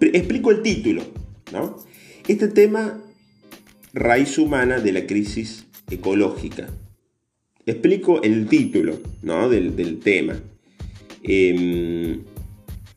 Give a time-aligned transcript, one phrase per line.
[0.00, 1.02] explico el título,
[1.52, 1.76] ¿no?
[2.28, 3.00] Este tema,
[3.92, 6.68] raíz humana de la crisis ecológica.
[7.64, 9.48] Explico el título, ¿no?
[9.48, 10.38] Del, tema.
[11.22, 12.22] Em,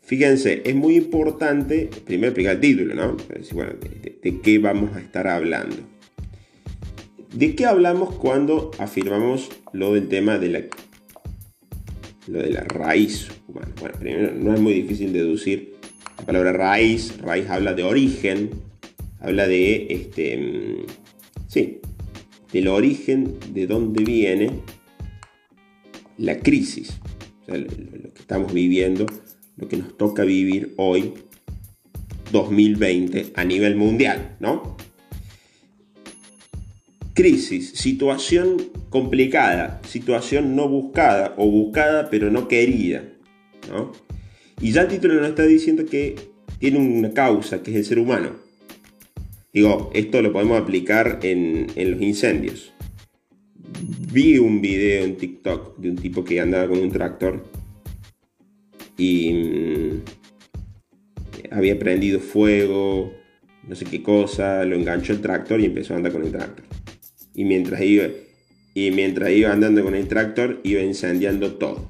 [0.01, 3.17] fíjense, es muy importante, primero explicar el título, ¿no?
[3.53, 3.73] Bueno,
[4.21, 5.77] de qué vamos a estar hablando.
[7.33, 10.61] ¿De qué hablamos cuando afirmamos lo del tema de la,
[12.27, 13.71] lo de la raíz humana?
[13.79, 15.78] Bueno, primero, no es muy difícil deducir
[16.19, 17.17] la palabra raíz.
[17.19, 18.49] Raíz habla de origen,
[19.19, 20.85] habla de, este,
[21.47, 21.79] sí,
[22.51, 24.51] del origen de dónde viene
[26.17, 26.99] la crisis.
[27.41, 29.05] O sea, lo, lo que estamos viviendo,
[29.57, 31.13] lo que nos toca vivir hoy,
[32.31, 34.77] 2020, a nivel mundial, ¿no?
[37.13, 38.57] Crisis, situación
[38.89, 43.03] complicada, situación no buscada o buscada pero no querida.
[44.61, 46.15] Y ya el título nos está diciendo que
[46.59, 48.31] tiene una causa, que es el ser humano.
[49.53, 52.73] Digo, esto lo podemos aplicar en, los incendios.
[54.11, 57.45] Vi un video en TikTok de un tipo que andaba con un tractor
[58.97, 60.01] y mm,
[61.51, 63.13] había prendido fuego,
[63.67, 66.65] no sé qué cosa, lo enganchó el tractor y empezó a andar con el tractor
[67.33, 68.05] y mientras iba,
[68.73, 71.87] y mientras iba andando con el tractor iba incendiando todo.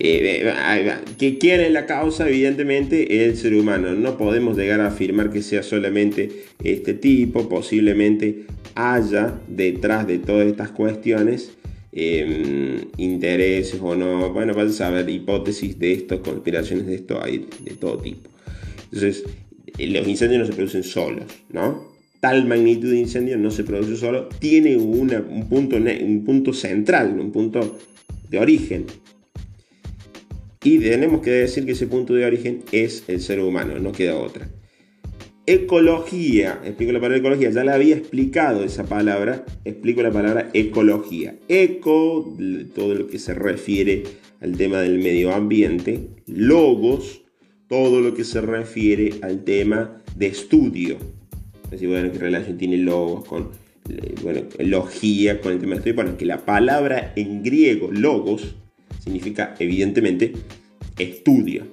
[0.00, 3.94] Eh, que quiere la causa, evidentemente, es el ser humano.
[3.94, 8.44] No podemos llegar a afirmar que sea solamente este tipo, posiblemente
[8.76, 11.50] haya detrás de todas estas cuestiones
[11.90, 14.32] em, intereses o no.
[14.32, 18.30] Bueno, vas a saber hipótesis de esto, conspiraciones de esto, hay de todo tipo.
[18.84, 19.24] Entonces,
[19.78, 21.88] los incendios no se producen solos, ¿no?
[22.20, 25.08] tal magnitud de incendio no se produce solo, tiene un,
[25.48, 27.78] punto, un punto central, un punto
[28.28, 28.86] de origen.
[30.68, 34.16] Y tenemos que decir que ese punto de origen es el ser humano, no queda
[34.16, 34.50] otra.
[35.46, 41.36] Ecología, explico la palabra ecología, ya la había explicado esa palabra, explico la palabra ecología.
[41.48, 42.36] Eco,
[42.74, 44.02] todo lo que se refiere
[44.42, 46.10] al tema del medio ambiente.
[46.26, 47.22] Logos,
[47.66, 50.98] todo lo que se refiere al tema de estudio,
[51.70, 53.48] decir, bueno, qué relación tiene logos con,
[54.22, 55.94] bueno, logía con el tema de estudio.
[55.94, 58.54] Bueno, que la palabra en griego logos
[59.02, 60.32] significa evidentemente
[60.98, 61.66] estudio.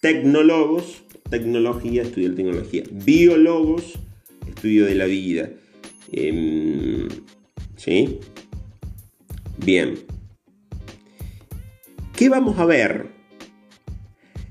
[0.00, 2.82] Tecnólogos, tecnología, estudio de tecnología.
[2.90, 3.94] Biólogos,
[4.46, 5.50] estudio de la vida.
[6.12, 7.08] Em,
[7.76, 8.18] ¿Sí?
[9.64, 9.94] Bien.
[12.16, 13.08] ¿Qué vamos a ver?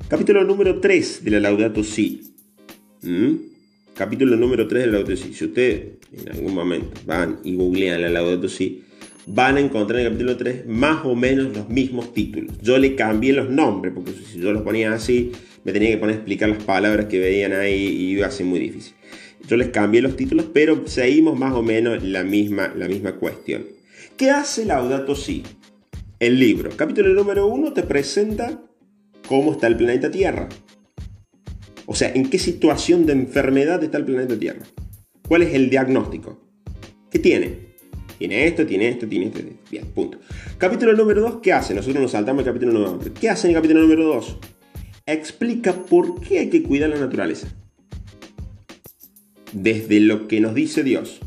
[0.08, 2.34] Capítulo número 3 de la Laudato Si.
[3.96, 5.34] Capítulo número 3 de la Laudato Si.
[5.34, 8.83] Si ustedes en algún momento van y googlean la Laudato Si,
[9.26, 12.58] van a encontrar en el capítulo 3 más o menos los mismos títulos.
[12.62, 15.32] Yo le cambié los nombres, porque si yo los ponía así,
[15.64, 18.46] me tenía que poner a explicar las palabras que veían ahí y iba a ser
[18.46, 18.94] muy difícil.
[19.48, 23.66] Yo les cambié los títulos, pero seguimos más o menos la misma, la misma cuestión.
[24.18, 25.44] ¿Qué hace Laudato Si?
[26.20, 28.62] El libro, capítulo número 1, te presenta
[29.28, 30.48] cómo está el planeta Tierra.
[31.86, 34.66] O sea, ¿en qué situación de enfermedad está el planeta Tierra?
[35.28, 36.40] ¿Cuál es el diagnóstico?
[37.12, 37.63] ¿Qué tiene?
[38.18, 39.40] Tiene esto, tiene esto, tiene esto.
[39.70, 40.20] Bien, punto.
[40.58, 41.74] Capítulo número 2, ¿qué hace?
[41.74, 43.12] Nosotros nos saltamos al capítulo número 2.
[43.20, 44.38] ¿Qué hace en el capítulo número 2?
[45.06, 47.48] Explica por qué hay que cuidar la naturaleza.
[49.52, 51.20] Desde lo que nos dice Dios.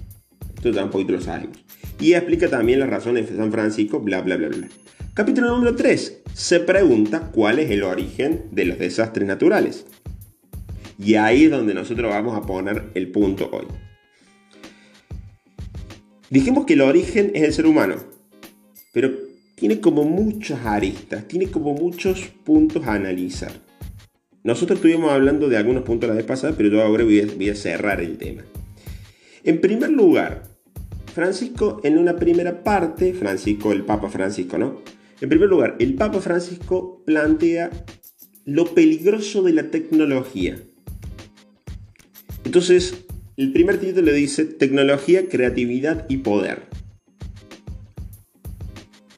[0.57, 1.59] Esto poquito lo sabemos.
[2.01, 4.69] Y explica también las razones de San Francisco, bla, bla, bla, bla.
[5.15, 6.23] Capítulo número 3.
[6.35, 9.87] Se pregunta cuál es el origen de los desastres naturales.
[10.99, 13.67] Y ahí es donde nosotros vamos a poner el punto hoy.
[16.31, 17.97] Dijimos que el origen es el ser humano,
[18.93, 19.11] pero
[19.55, 23.53] tiene como muchas aristas, tiene como muchos puntos a analizar.
[24.43, 27.49] Nosotros estuvimos hablando de algunos puntos la vez pasada, pero yo ahora voy a, voy
[27.49, 28.45] a cerrar el tema.
[29.45, 30.43] En primer lugar,
[31.15, 34.83] Francisco en una primera parte, Francisco, el Papa Francisco, ¿no?
[35.21, 37.71] En primer lugar, el Papa Francisco plantea
[38.45, 40.59] lo peligroso de la tecnología.
[42.45, 43.06] Entonces,
[43.37, 46.63] el primer título dice tecnología, creatividad y poder.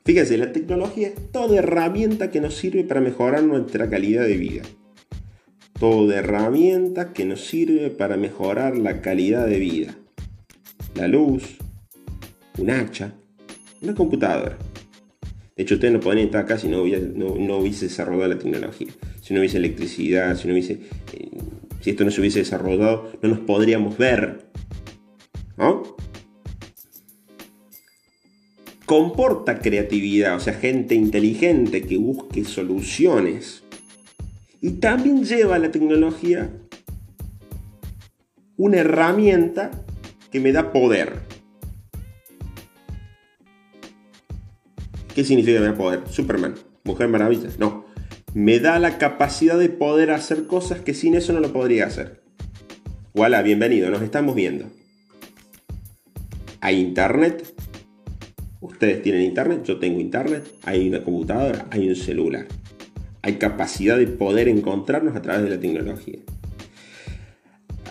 [0.05, 4.63] Fíjense, la tecnología es toda herramienta que nos sirve para mejorar nuestra calidad de vida.
[5.79, 9.99] Toda herramienta que nos sirve para mejorar la calidad de vida.
[10.95, 11.59] La luz,
[12.57, 13.15] un hacha,
[13.83, 14.59] una computadora.
[15.57, 18.89] De hecho, ustedes no podrían estar acá si no hubiese, no, desarrollado la tecnología,
[19.21, 20.81] si no hubiese electricidad, si no hubiese
[21.13, 21.31] eh,
[21.81, 24.49] si esto no se hubiese desarrollado, no nos podríamos ver.
[28.85, 33.63] Comporta creatividad, o sea, gente inteligente que busque soluciones.
[34.61, 36.51] Y también lleva la tecnología
[38.57, 39.71] una herramienta
[40.31, 41.21] que me da poder.
[45.15, 46.03] ¿Qué significa me da poder?
[46.11, 46.55] Superman,
[46.85, 47.51] Mujer Maravilla.
[47.59, 47.85] No,
[48.35, 52.23] me da la capacidad de poder hacer cosas que sin eso no lo podría hacer.
[53.15, 54.67] Hola, bienvenido, nos estamos viendo.
[56.61, 57.55] Hay internet.
[58.61, 60.45] Ustedes tienen internet, yo tengo internet.
[60.65, 62.47] Hay una computadora, hay un celular.
[63.23, 66.19] Hay capacidad de poder encontrarnos a través de la tecnología.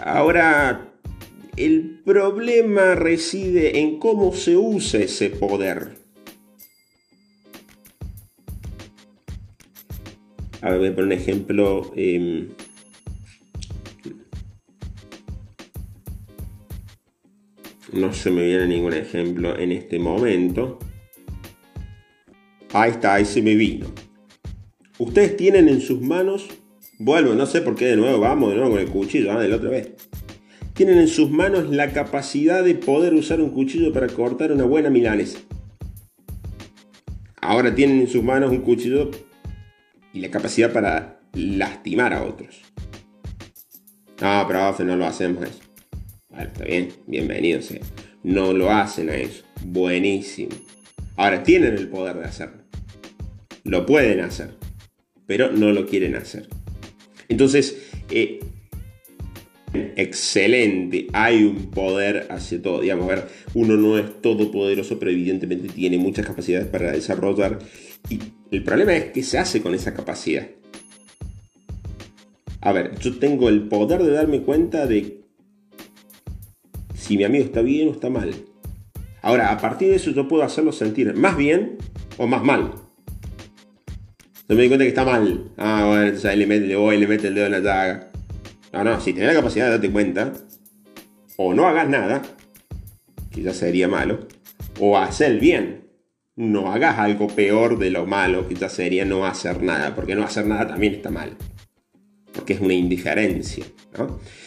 [0.03, 0.93] Ahora,
[1.55, 5.97] el problema reside en cómo se usa ese poder.
[10.61, 11.91] A ver, voy a poner un ejemplo.
[11.95, 12.47] Em,
[17.93, 20.79] no se me viene ningún ejemplo en este momento.
[22.73, 23.87] Ahí está, ahí se me vino.
[24.97, 26.47] Ustedes tienen en sus manos,
[26.97, 29.47] vuelvo, no sé por qué de nuevo, vamos de nuevo con el cuchillo, ah, de
[29.47, 29.91] la otra vez.
[30.73, 34.89] Tienen en sus manos la capacidad de poder usar un cuchillo para cortar una buena
[34.89, 35.39] milanesa.
[37.41, 39.11] Ahora tienen en sus manos un cuchillo
[40.13, 42.61] y la capacidad para lastimar a otros.
[44.21, 45.59] No, a no lo hacemos eso.
[46.37, 47.59] Está bien, bienvenido.
[48.23, 49.43] No lo hacen a eso.
[49.63, 50.51] Buenísimo.
[51.15, 52.63] Ahora tienen el poder de hacerlo.
[53.63, 54.55] Lo pueden hacer,
[55.25, 56.47] pero no lo quieren hacer.
[57.27, 58.39] Entonces, eh,
[59.95, 62.81] excelente, hay un poder hacia todo.
[62.81, 67.59] Digamos, a ver, uno no es todopoderoso, pero evidentemente tiene muchas capacidades para desarrollar.
[68.09, 68.19] Y
[68.51, 70.47] el problema es qué se hace con esa capacidad.
[72.61, 75.21] A ver, yo tengo el poder de darme cuenta de
[76.95, 78.33] si mi amigo está bien o está mal.
[79.21, 81.77] Ahora, a partir de eso yo puedo hacerlo sentir más bien
[82.17, 82.73] o más mal.
[84.49, 85.51] Yo me di cuenta que está mal.
[85.57, 88.11] Ah, bueno, entonces ahí le mete, le le mete el dedo en la llaga.
[88.73, 90.33] No, no, si tenés la capacidad de darte cuenta,
[91.35, 92.21] o no hagas nada,
[93.31, 94.27] que ya sería malo,
[94.79, 95.86] o hacer el bien.
[96.37, 100.23] No hagas algo peor de lo malo, que ya sería no hacer nada, porque no
[100.23, 101.35] hacer nada también está mal.
[102.31, 103.65] Porque es una indiferencia.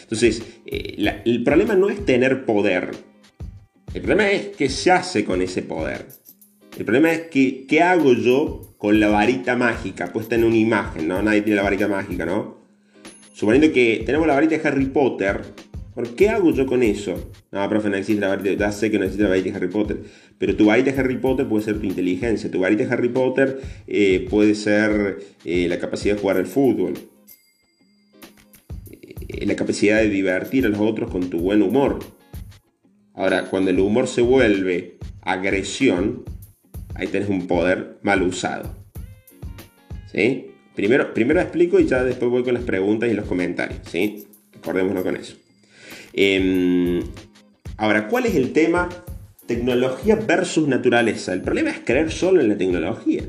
[0.03, 2.93] Entonces, eh, el problema no es tener poder.
[3.93, 6.07] El problema es qué se hace con ese poder.
[6.79, 11.09] El problema es que, qué hago yo con la varita mágica puesta en una imagen,
[11.09, 11.21] ¿no?
[11.21, 12.61] Nadie tiene la varita mágica, ¿no?
[13.33, 15.41] Suponiendo que tenemos la varita de Harry Potter,
[15.95, 17.31] ¿por qué hago yo con eso?
[17.51, 19.69] No, profe, no existe la varita, ya sé que no existe la varita de Harry
[19.69, 20.03] Potter,
[20.39, 23.61] pero tu varita de Harry Potter puede ser tu inteligencia, tu varita de Harry Potter
[23.87, 26.95] eh, puede ser eh, la capacidad de jugar al fútbol,
[28.91, 31.99] eh, la capacidad de divertir a los otros con tu buen humor.
[33.15, 36.25] Ahora, cuando el humor se vuelve agresión,
[36.95, 38.75] ahí tenés un poder mal usado.
[40.13, 40.47] ¿Sí?
[40.75, 44.27] Primero, primero explico y ya después voy con las preguntas y los comentarios, ¿sí?
[44.57, 45.37] Acordémonos con eso.
[46.13, 47.03] Em,
[47.77, 48.89] ahora, ¿cuál es el tema
[49.47, 51.33] tecnología versus naturaleza?
[51.33, 53.25] El problema es creer solo en la tecnología.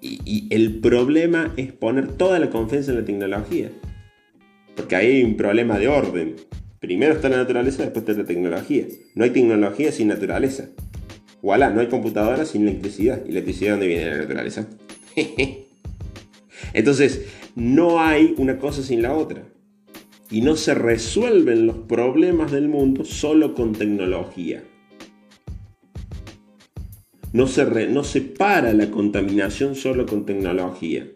[0.00, 3.70] Y, el problema es poner toda la confianza en la tecnología.
[4.74, 6.36] Porque ahí hay un problema de orden.
[6.80, 8.86] Primero está la naturaleza, después está la tecnología.
[9.14, 10.70] No hay tecnología sin naturaleza.
[11.42, 13.22] Voilà, no hay computadora sin electricidad.
[13.26, 14.66] ¿Y electricidad dónde viene la naturaleza?
[16.72, 19.42] Entonces, no hay una cosa sin la otra.
[20.30, 24.62] Y no se resuelven los problemas del mundo solo con tecnología.
[27.32, 31.06] No se, no se para la contaminación solo con tecnología.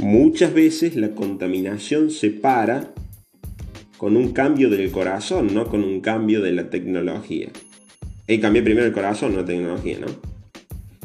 [0.00, 2.94] Muchas veces la contaminación se para
[3.98, 7.48] con un cambio del corazón, no con un cambio de la tecnología.
[8.26, 10.06] Y cambié primero el corazón, no la tecnología, ¿no?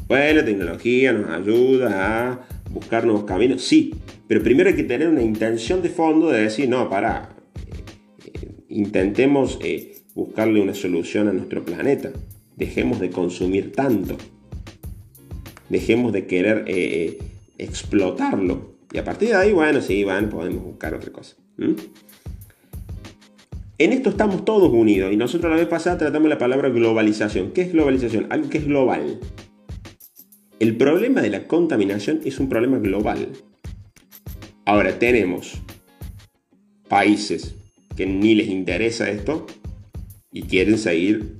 [0.07, 3.93] Bueno, la tecnología nos ayuda a buscar nuevos caminos, sí,
[4.27, 7.29] pero primero hay que tener una intención de fondo de decir, no, para,
[8.23, 12.11] eh, eh, intentemos eh, buscarle una solución a nuestro planeta,
[12.55, 14.17] dejemos de consumir tanto,
[15.69, 16.65] dejemos de querer
[17.57, 18.75] explotarlo.
[18.91, 21.35] Y a partir de ahí, bueno, sí, bueno, podemos buscar otra cosa.
[23.77, 27.51] En esto estamos todos unidos y nosotros la vez pasada tratamos la palabra globalización.
[27.51, 28.27] ¿Qué es globalización?
[28.29, 29.19] Algo que es global.
[30.59, 33.27] El problema de la contaminación es un problema global.
[34.65, 35.61] Ahora tenemos
[36.87, 37.55] países
[37.97, 39.47] que ni les interesa esto
[40.31, 41.39] y quieren seguir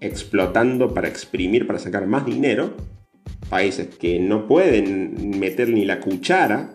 [0.00, 2.76] explotando para exprimir, para sacar más dinero.
[3.48, 6.74] Países que no pueden meter ni la cuchara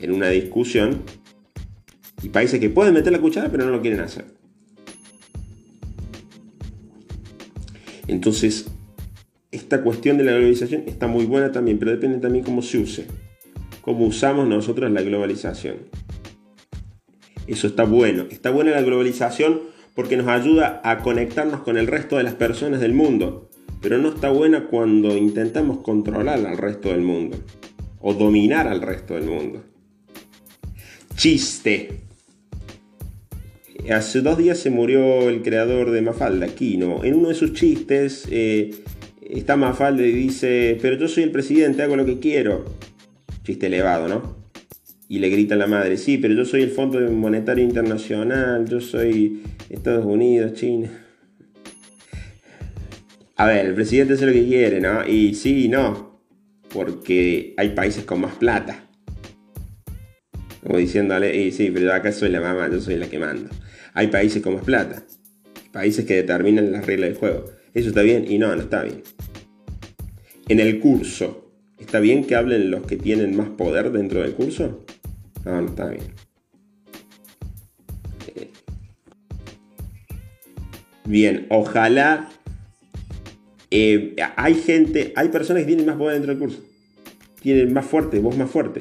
[0.00, 1.02] en una discusión
[2.22, 4.26] y países que pueden meter la cuchara pero no lo quieren hacer.
[8.06, 8.70] Entonces,
[9.50, 13.06] esta cuestión de la globalización está muy buena también, pero depende también cómo se use.
[13.80, 15.76] cómo usamos nosotros la globalización.
[17.46, 18.26] Eso está bueno.
[18.30, 19.60] Está buena la globalización
[19.94, 23.48] porque nos ayuda a conectarnos con el resto de las personas del mundo.
[23.80, 27.38] Pero no está buena cuando intentamos controlar al resto del mundo.
[28.00, 29.64] O dominar al resto del mundo.
[31.16, 32.00] Chiste.
[33.90, 37.02] Hace dos días se murió el creador de Mafalda, Kino.
[37.04, 38.72] En uno de sus chistes eh,
[39.22, 42.64] está Mafalda y dice, pero yo soy el presidente, hago lo que quiero.
[43.44, 44.36] Chiste elevado, ¿no?
[45.08, 48.80] Y le grita a la madre, sí, pero yo soy el Fondo Monetario Internacional, yo
[48.80, 50.90] soy Estados Unidos, China.
[53.36, 55.06] A ver, el presidente hace lo que quiere, ¿no?
[55.06, 56.20] Y sí y no,
[56.68, 58.84] porque hay países con más plata.
[60.62, 63.48] Como diciéndole, sí, pero acá soy la mamá, yo soy la que mando.
[63.94, 65.02] Hay países con más plata,
[65.72, 67.57] países que determinan las reglas del juego.
[67.78, 68.28] ¿Eso está bien?
[68.28, 69.04] Y no, no está bien.
[70.48, 74.84] En el curso, ¿está bien que hablen los que tienen más poder dentro del curso?
[75.44, 76.02] No, no está bien.
[81.04, 82.28] Bien, ojalá.
[83.70, 86.64] Eh, hay gente, hay personas que tienen más poder dentro del curso.
[87.40, 88.80] Tienen más fuerte, voz más fuerte.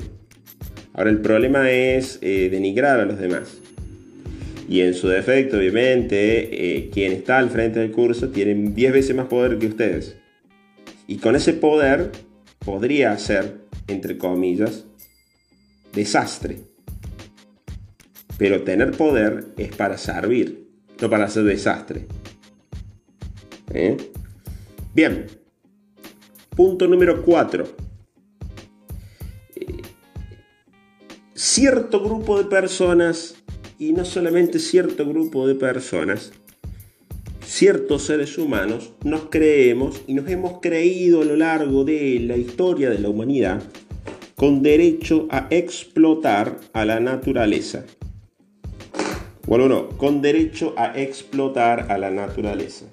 [0.94, 3.62] Ahora el problema es eh, denigrar a los demás.
[4.68, 9.16] Y en su defecto, obviamente, eh, quien está al frente del curso tiene 10 veces
[9.16, 10.18] más poder que ustedes.
[11.08, 12.12] Y con ese poder
[12.60, 14.86] podría hacer, entre comillas,
[15.94, 16.60] desastre.
[18.38, 20.68] Pero tener poder es para servir,
[21.02, 22.06] no para hacer desastre.
[23.74, 23.96] ¿Eh?
[24.94, 25.28] Bien.
[26.56, 27.68] Punto número 4.
[29.56, 29.82] Eh,
[31.34, 33.37] cierto grupo de personas,
[33.80, 36.32] y no solamente cierto grupo de personas,
[37.46, 42.90] ciertos seres humanos, nos creemos y nos hemos creído a lo largo de la historia
[42.90, 43.62] de la humanidad
[44.36, 47.86] con derecho a explotar a la naturaleza.
[49.48, 52.86] Bueno, no, con derecho a explotar a la naturaleza.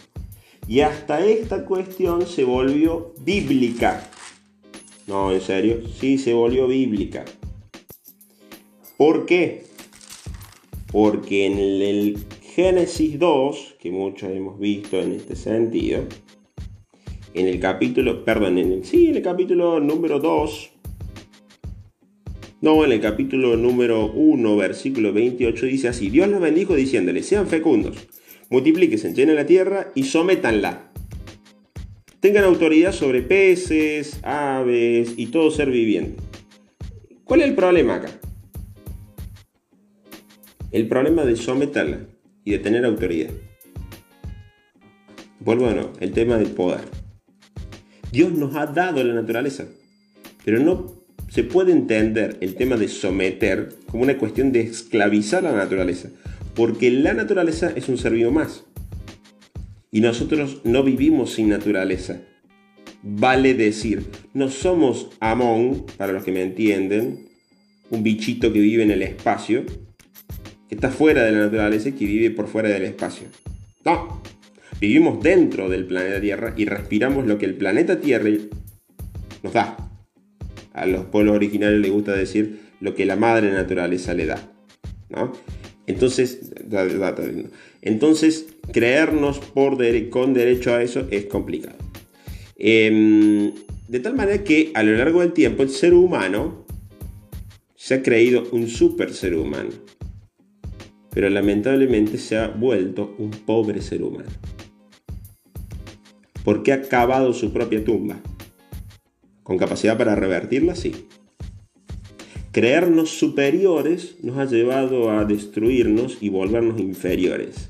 [0.66, 4.08] Y hasta esta cuestión se volvió bíblica.
[5.06, 7.26] No, en serio, sí se volvió bíblica.
[8.96, 9.66] ¿Por qué?
[10.94, 12.18] Porque en el
[12.54, 16.04] Génesis 2, que muchos hemos visto en este sentido,
[17.34, 20.70] en el capítulo, perdón, en el, sí, en el capítulo número 2,
[22.60, 27.48] no, en el capítulo número 1, versículo 28 dice así, Dios los bendijo diciéndole, sean
[27.48, 27.96] fecundos,
[28.50, 30.92] multiplíquense, llenen la tierra y sométanla.
[32.20, 36.22] Tengan autoridad sobre peces, aves y todo ser viviente.
[37.24, 38.20] ¿Cuál es el problema acá?
[40.74, 42.00] El problema de someterla
[42.44, 43.30] y de tener autoridad.
[45.38, 46.80] Vuelvo a el tema del poder.
[48.10, 49.66] Dios nos ha dado la naturaleza,
[50.44, 55.52] pero no se puede entender el tema de someter como una cuestión de esclavizar la
[55.52, 56.08] naturaleza,
[56.56, 58.64] porque la naturaleza es un ser vivo más.
[59.92, 62.20] Y nosotros no vivimos sin naturaleza.
[63.00, 67.28] Vale decir, no somos Amón, para los que me entienden,
[67.90, 69.64] un bichito que vive en el espacio,
[70.74, 73.26] está fuera de la naturaleza y que vive por fuera del espacio.
[73.84, 74.22] No,
[74.80, 78.30] vivimos dentro del planeta Tierra y respiramos lo que el planeta Tierra
[79.42, 79.76] nos da
[80.74, 84.50] a los pueblos originarios les gusta decir lo que la madre naturaleza le da.
[85.86, 86.52] Entonces,
[87.82, 89.78] entonces, creernos por
[90.10, 91.76] con derecho a eso es complicado.
[92.56, 93.52] Em,
[93.88, 96.64] de tal manera que a lo largo del tiempo el ser humano
[97.76, 99.70] se ha creído un super ser humano,
[101.14, 104.30] pero lamentablemente se ha vuelto un pobre ser humano,
[106.44, 108.20] porque ha cavado su propia tumba.
[109.44, 110.74] ¿Con capacidad para revertirla?
[110.74, 111.06] Sí.
[112.50, 117.68] Creernos superiores nos ha llevado a destruirnos y volvernos inferiores.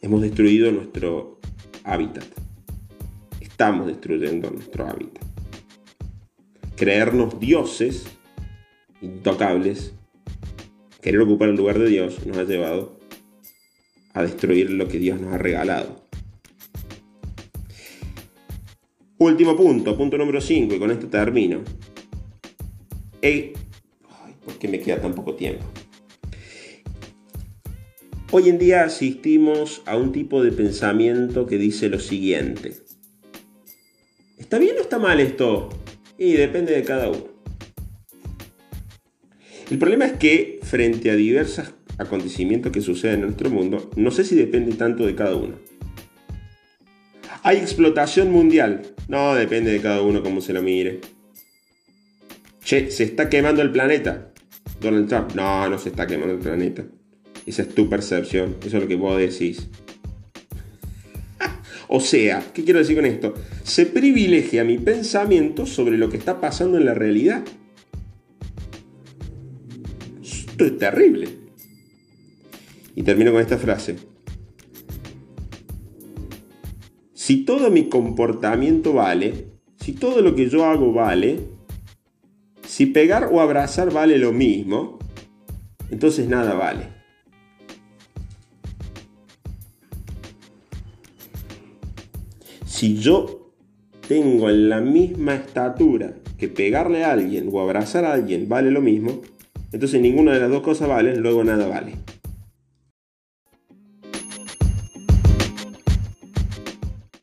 [0.00, 1.38] Hemos destruido nuestro
[1.84, 2.24] hábitat.
[3.40, 5.24] Estamos destruyendo nuestro hábitat.
[6.76, 8.06] Creernos dioses,
[9.02, 9.92] intocables,
[11.08, 12.98] querer ocupar el lugar de Dios nos ha llevado
[14.12, 16.04] a destruir lo que Dios nos ha regalado.
[19.16, 21.62] Último punto, punto número 5, y con esto termino.
[23.22, 23.54] Ay,
[24.44, 25.64] ¿Por qué me queda tan poco tiempo?
[28.30, 32.74] Hoy en día asistimos a un tipo de pensamiento que dice lo siguiente.
[34.36, 35.70] ¿Está bien o está mal esto?
[36.18, 37.28] Y depende de cada uno.
[39.70, 44.24] El problema es que frente a diversos acontecimientos que suceden en nuestro mundo, no sé
[44.24, 45.54] si depende tanto de cada uno.
[47.42, 48.82] Hay explotación mundial.
[49.08, 51.00] No, depende de cada uno cómo se lo mire.
[52.62, 54.32] Che, se está quemando el planeta.
[54.80, 56.84] Donald Trump, no, no se está quemando el planeta.
[57.46, 59.68] Esa es tu percepción, eso es lo que vos decís.
[61.88, 63.34] o sea, ¿qué quiero decir con esto?
[63.62, 67.42] Se privilegia mi pensamiento sobre lo que está pasando en la realidad.
[70.58, 71.28] Esto es terrible.
[72.96, 73.94] Y termino con esta frase.
[77.14, 81.38] Si todo mi comportamiento vale, si todo lo que yo hago vale,
[82.66, 84.98] si pegar o abrazar vale lo mismo,
[85.92, 86.88] entonces nada vale.
[92.66, 93.52] Si yo
[94.08, 99.22] tengo la misma estatura que pegarle a alguien o abrazar a alguien vale lo mismo,
[99.72, 101.94] entonces ninguna de las dos cosas vale, luego nada vale.